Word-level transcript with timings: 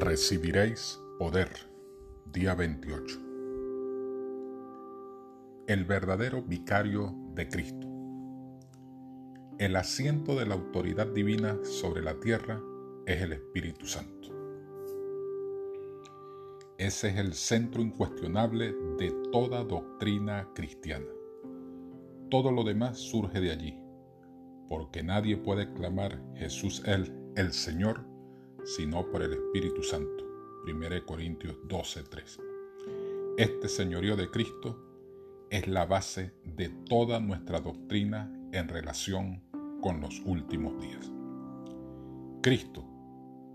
Recibiréis 0.00 1.00
poder. 1.18 1.48
Día 2.32 2.54
28. 2.54 3.18
El 5.66 5.84
verdadero 5.86 6.40
vicario 6.40 7.12
de 7.34 7.48
Cristo. 7.48 7.88
El 9.58 9.74
asiento 9.74 10.36
de 10.36 10.46
la 10.46 10.54
autoridad 10.54 11.08
divina 11.08 11.58
sobre 11.64 12.00
la 12.00 12.14
tierra 12.20 12.62
es 13.06 13.22
el 13.22 13.32
Espíritu 13.32 13.86
Santo. 13.86 14.28
Ese 16.78 17.08
es 17.08 17.16
el 17.16 17.34
centro 17.34 17.82
incuestionable 17.82 18.76
de 19.00 19.12
toda 19.32 19.64
doctrina 19.64 20.48
cristiana. 20.54 21.10
Todo 22.30 22.52
lo 22.52 22.62
demás 22.62 22.98
surge 22.98 23.40
de 23.40 23.50
allí, 23.50 23.76
porque 24.68 25.02
nadie 25.02 25.36
puede 25.36 25.72
clamar 25.72 26.22
Jesús 26.36 26.84
Él, 26.86 27.12
el 27.34 27.52
Señor, 27.52 28.17
sino 28.76 29.10
por 29.10 29.22
el 29.22 29.32
Espíritu 29.32 29.82
Santo. 29.82 30.24
1 30.66 31.06
Corintios 31.06 31.56
12:3. 31.66 32.38
Este 33.38 33.68
señorío 33.68 34.14
de 34.14 34.30
Cristo 34.30 34.78
es 35.50 35.66
la 35.68 35.86
base 35.86 36.32
de 36.44 36.68
toda 36.68 37.18
nuestra 37.18 37.60
doctrina 37.60 38.30
en 38.52 38.68
relación 38.68 39.42
con 39.80 40.02
los 40.02 40.20
últimos 40.26 40.78
días. 40.82 41.10
Cristo, 42.42 42.84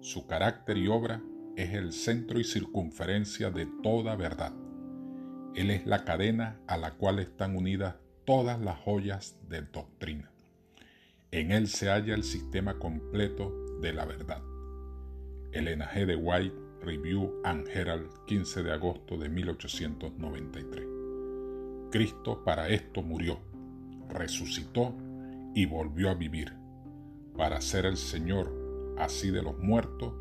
su 0.00 0.26
carácter 0.26 0.76
y 0.76 0.88
obra 0.88 1.22
es 1.54 1.72
el 1.74 1.92
centro 1.92 2.40
y 2.40 2.44
circunferencia 2.44 3.50
de 3.50 3.66
toda 3.84 4.16
verdad. 4.16 4.54
Él 5.54 5.70
es 5.70 5.86
la 5.86 6.04
cadena 6.04 6.60
a 6.66 6.76
la 6.76 6.94
cual 6.94 7.20
están 7.20 7.56
unidas 7.56 7.94
todas 8.24 8.60
las 8.60 8.80
joyas 8.80 9.38
de 9.48 9.62
doctrina. 9.62 10.32
En 11.30 11.52
Él 11.52 11.68
se 11.68 11.90
halla 11.90 12.14
el 12.14 12.24
sistema 12.24 12.78
completo 12.78 13.52
de 13.80 13.92
la 13.92 14.04
verdad. 14.04 14.42
Elena 15.56 15.88
G. 15.88 16.04
de 16.04 16.16
White, 16.16 16.54
Review 16.82 17.40
and 17.44 17.66
Herald, 17.68 18.10
15 18.26 18.62
de 18.62 18.72
agosto 18.72 19.16
de 19.16 19.30
1893. 19.30 20.86
Cristo 21.90 22.44
para 22.44 22.68
esto 22.68 23.02
murió, 23.02 23.38
resucitó 24.10 24.94
y 25.54 25.64
volvió 25.64 26.10
a 26.10 26.14
vivir, 26.14 26.52
para 27.36 27.62
ser 27.62 27.86
el 27.86 27.96
Señor 27.96 28.52
así 28.98 29.30
de 29.30 29.42
los 29.42 29.58
muertos 29.58 30.12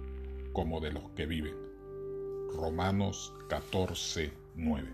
como 0.54 0.80
de 0.80 0.94
los 0.94 1.10
que 1.12 1.26
viven. 1.26 1.56
Romanos 2.56 3.34
14, 3.50 4.32
9. 4.56 4.88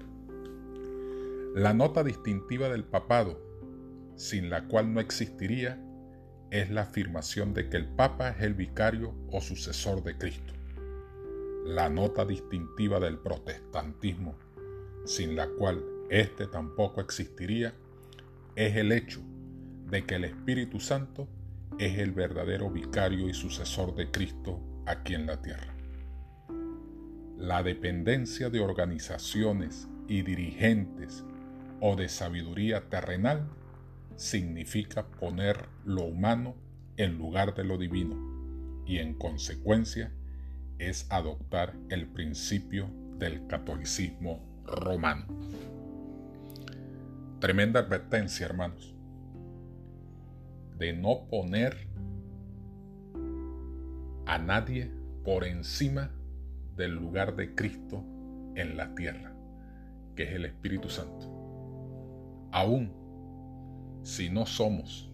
La 1.53 1.73
nota 1.73 2.03
distintiva 2.03 2.67
del 2.69 2.84
papado, 2.84 3.39
sin 4.16 4.50
la 4.50 4.67
cual 4.67 4.92
no 4.92 5.00
existiría 5.00 5.80
es 6.52 6.69
la 6.69 6.81
afirmación 6.81 7.53
de 7.53 7.69
que 7.69 7.77
el 7.77 7.88
Papa 7.88 8.30
es 8.30 8.41
el 8.41 8.53
vicario 8.53 9.16
o 9.31 9.39
sucesor 9.39 10.03
de 10.03 10.17
Cristo. 10.17 10.53
La 11.66 11.89
nota 11.89 12.25
distintiva 12.25 12.99
del 12.99 13.17
protestantismo, 13.17 14.35
sin 15.05 15.38
la 15.38 15.47
cual 15.47 15.83
éste 16.09 16.47
tampoco 16.47 16.99
existiría, 16.99 17.73
es 18.55 18.75
el 18.75 18.91
hecho 18.91 19.22
de 19.89 20.05
que 20.05 20.16
el 20.16 20.25
Espíritu 20.25 20.81
Santo 20.81 21.29
es 21.79 21.97
el 21.97 22.11
verdadero 22.11 22.69
vicario 22.69 23.29
y 23.29 23.33
sucesor 23.33 23.95
de 23.95 24.11
Cristo 24.11 24.59
aquí 24.85 25.13
en 25.13 25.27
la 25.27 25.41
tierra. 25.41 25.73
La 27.38 27.63
dependencia 27.63 28.49
de 28.49 28.59
organizaciones 28.59 29.88
y 30.07 30.22
dirigentes 30.22 31.23
o 31.79 31.95
de 31.95 32.09
sabiduría 32.09 32.89
terrenal 32.89 33.47
significa 34.15 35.07
poner 35.07 35.67
lo 35.85 36.03
humano 36.03 36.55
en 36.97 37.17
lugar 37.17 37.55
de 37.55 37.63
lo 37.63 37.77
divino 37.77 38.15
y 38.85 38.97
en 38.97 39.13
consecuencia 39.13 40.11
es 40.79 41.07
adoptar 41.11 41.73
el 41.89 42.07
principio 42.07 42.89
del 43.17 43.47
catolicismo 43.47 44.39
romano. 44.66 45.25
Tremenda 47.39 47.79
advertencia, 47.79 48.45
hermanos, 48.45 48.94
de 50.77 50.94
no 50.94 51.27
poner 51.29 51.88
a 54.25 54.38
nadie 54.38 54.91
por 55.23 55.44
encima 55.44 56.11
del 56.75 56.95
lugar 56.95 57.35
de 57.35 57.53
Cristo 57.53 58.03
en 58.55 58.77
la 58.77 58.94
tierra, 58.95 59.33
que 60.16 60.23
es 60.23 60.31
el 60.31 60.45
Espíritu 60.45 60.89
Santo. 60.89 61.27
Aún 62.51 63.00
si 64.03 64.29
no 64.29 64.45
somos 64.45 65.12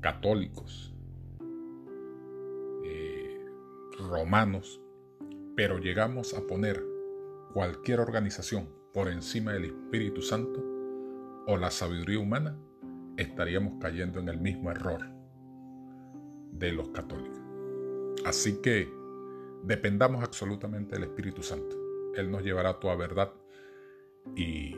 católicos, 0.00 0.94
eh, 2.84 3.46
romanos, 3.98 4.80
pero 5.56 5.78
llegamos 5.78 6.34
a 6.34 6.46
poner 6.46 6.82
cualquier 7.52 8.00
organización 8.00 8.68
por 8.92 9.08
encima 9.08 9.52
del 9.52 9.66
Espíritu 9.66 10.22
Santo 10.22 10.62
o 11.46 11.56
la 11.56 11.70
sabiduría 11.70 12.18
humana, 12.18 12.56
estaríamos 13.16 13.74
cayendo 13.80 14.20
en 14.20 14.28
el 14.28 14.40
mismo 14.40 14.70
error 14.70 15.00
de 16.52 16.72
los 16.72 16.88
católicos. 16.88 17.40
Así 18.24 18.60
que 18.60 18.92
dependamos 19.64 20.22
absolutamente 20.22 20.94
del 20.94 21.04
Espíritu 21.04 21.42
Santo. 21.42 21.76
Él 22.14 22.30
nos 22.30 22.42
llevará 22.42 22.70
a 22.70 22.80
toda 22.80 22.94
verdad 22.94 23.32
y 24.36 24.76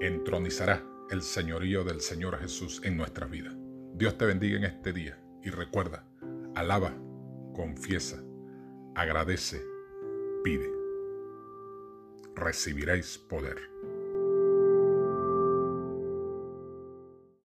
entronizará 0.00 0.95
el 1.10 1.22
señorío 1.22 1.84
del 1.84 2.00
Señor 2.00 2.38
Jesús 2.38 2.80
en 2.84 2.96
nuestra 2.96 3.26
vida. 3.26 3.54
Dios 3.94 4.18
te 4.18 4.26
bendiga 4.26 4.56
en 4.56 4.64
este 4.64 4.92
día 4.92 5.18
y 5.42 5.50
recuerda, 5.50 6.04
alaba, 6.54 6.92
confiesa, 7.54 8.22
agradece, 8.94 9.62
pide. 10.42 10.70
Recibiréis 12.34 13.18
poder. 13.18 13.75